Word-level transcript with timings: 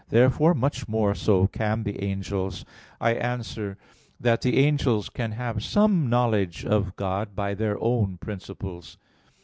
Therefore 0.09 0.55
much 0.55 0.87
more 0.87 1.13
so 1.13 1.45
can 1.45 1.83
the 1.83 2.01
angels. 2.03 2.65
I 2.99 3.11
answer 3.13 3.77
that, 4.19 4.41
The 4.41 4.57
angels 4.57 5.09
can 5.09 5.33
have 5.33 5.63
some 5.63 6.09
knowledge 6.09 6.65
of 6.65 6.95
God 6.95 7.35
by 7.35 7.53
their 7.53 7.79
own 7.79 8.17
principles. 8.17 8.97